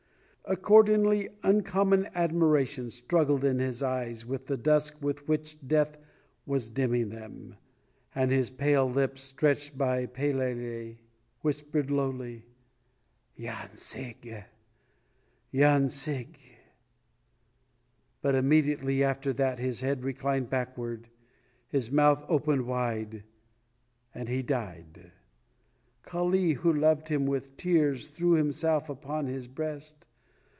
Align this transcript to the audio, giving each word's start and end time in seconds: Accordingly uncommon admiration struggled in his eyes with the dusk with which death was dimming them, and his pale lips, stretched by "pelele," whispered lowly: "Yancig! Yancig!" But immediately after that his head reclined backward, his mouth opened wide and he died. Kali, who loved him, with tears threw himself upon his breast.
Accordingly 0.45 1.29
uncommon 1.43 2.09
admiration 2.13 2.89
struggled 2.89 3.45
in 3.45 3.59
his 3.59 3.81
eyes 3.81 4.25
with 4.25 4.47
the 4.47 4.57
dusk 4.57 4.97
with 5.01 5.25
which 5.25 5.55
death 5.65 5.97
was 6.45 6.69
dimming 6.69 7.07
them, 7.07 7.55
and 8.13 8.31
his 8.31 8.49
pale 8.49 8.89
lips, 8.89 9.21
stretched 9.21 9.77
by 9.77 10.05
"pelele," 10.07 10.97
whispered 11.39 11.89
lowly: 11.89 12.43
"Yancig! 13.39 14.43
Yancig!" 15.53 16.35
But 18.21 18.35
immediately 18.35 19.05
after 19.05 19.31
that 19.31 19.59
his 19.59 19.79
head 19.79 20.03
reclined 20.03 20.49
backward, 20.49 21.07
his 21.69 21.91
mouth 21.93 22.25
opened 22.27 22.65
wide 22.65 23.23
and 24.13 24.27
he 24.27 24.41
died. 24.41 25.13
Kali, 26.03 26.53
who 26.53 26.73
loved 26.73 27.07
him, 27.07 27.25
with 27.25 27.55
tears 27.55 28.09
threw 28.09 28.31
himself 28.33 28.89
upon 28.89 29.27
his 29.27 29.47
breast. 29.47 30.07